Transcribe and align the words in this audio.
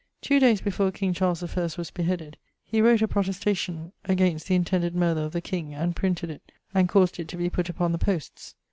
Two 0.19 0.39
dayes 0.39 0.61
before 0.61 0.91
king 0.91 1.13
Charles 1.13 1.43
1st 1.43 1.77
was 1.77 1.91
beheaded, 1.91 2.35
he 2.65 2.81
wrote 2.81 3.03
a 3.03 3.07
'protestation 3.07 3.91
against 4.03 4.47
the 4.47 4.55
intended 4.55 4.95
murther 4.95 5.21
of 5.25 5.31
the 5.31 5.41
king,' 5.41 5.75
and 5.75 5.95
printed 5.95 6.31
it, 6.31 6.51
and 6.73 6.89
caused 6.89 7.19
it 7.19 7.27
to 7.27 7.37
be 7.37 7.51
putt 7.51 7.69
upon 7.69 7.91
the 7.91 7.99
posts. 7.99 8.55